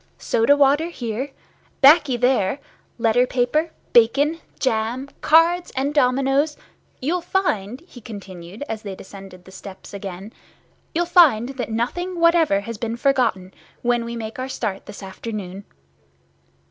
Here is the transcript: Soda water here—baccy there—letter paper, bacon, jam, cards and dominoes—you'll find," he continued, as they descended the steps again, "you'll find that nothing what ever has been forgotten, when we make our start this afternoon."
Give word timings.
Soda 0.17 0.57
water 0.57 0.87
here—baccy 0.87 2.17
there—letter 2.17 3.27
paper, 3.27 3.69
bacon, 3.93 4.39
jam, 4.59 5.09
cards 5.21 5.71
and 5.75 5.93
dominoes—you'll 5.93 7.21
find," 7.21 7.81
he 7.81 8.01
continued, 8.01 8.63
as 8.67 8.81
they 8.81 8.95
descended 8.95 9.45
the 9.45 9.51
steps 9.51 9.93
again, 9.93 10.33
"you'll 10.95 11.05
find 11.05 11.49
that 11.49 11.69
nothing 11.69 12.19
what 12.19 12.33
ever 12.33 12.61
has 12.61 12.79
been 12.79 12.97
forgotten, 12.97 13.53
when 13.83 14.03
we 14.03 14.15
make 14.15 14.39
our 14.39 14.49
start 14.49 14.87
this 14.87 15.03
afternoon." 15.03 15.65